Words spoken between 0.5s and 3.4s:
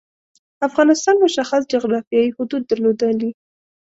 افغانستان مشخص جعرافیايی حدود درلودلي.